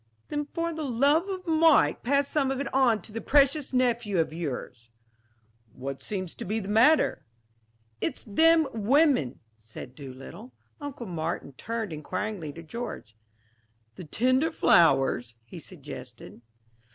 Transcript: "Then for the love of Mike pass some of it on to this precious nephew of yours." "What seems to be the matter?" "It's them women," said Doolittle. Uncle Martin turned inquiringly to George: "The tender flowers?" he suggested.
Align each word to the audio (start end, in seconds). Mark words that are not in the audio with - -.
"Then 0.29 0.45
for 0.47 0.73
the 0.73 0.83
love 0.83 1.29
of 1.29 1.45
Mike 1.45 2.01
pass 2.01 2.27
some 2.27 2.49
of 2.49 2.59
it 2.59 2.73
on 2.73 3.03
to 3.03 3.11
this 3.11 3.21
precious 3.23 3.71
nephew 3.71 4.17
of 4.17 4.33
yours." 4.33 4.89
"What 5.73 6.01
seems 6.01 6.33
to 6.37 6.43
be 6.43 6.59
the 6.59 6.67
matter?" 6.67 7.23
"It's 8.01 8.23
them 8.23 8.67
women," 8.73 9.41
said 9.55 9.93
Doolittle. 9.93 10.53
Uncle 10.79 11.05
Martin 11.05 11.53
turned 11.53 11.93
inquiringly 11.93 12.51
to 12.53 12.63
George: 12.63 13.15
"The 13.93 14.05
tender 14.05 14.49
flowers?" 14.49 15.35
he 15.45 15.59
suggested. 15.59 16.41